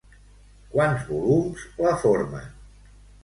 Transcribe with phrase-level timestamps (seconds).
[0.75, 2.49] Quants volums la formen?